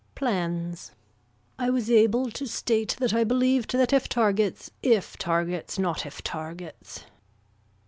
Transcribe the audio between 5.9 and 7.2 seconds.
if targets.